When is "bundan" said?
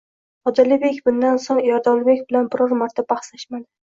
1.09-1.37